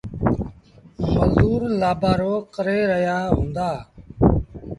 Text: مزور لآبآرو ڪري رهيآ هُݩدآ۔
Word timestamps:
مزور 1.13 1.61
لآبآرو 1.79 2.33
ڪري 2.55 2.79
رهيآ 2.91 3.19
هُݩدآ۔ 3.37 3.69